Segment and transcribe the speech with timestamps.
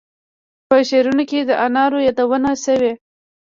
[0.69, 2.93] په شعرونو کې د انارو یادونه شوې.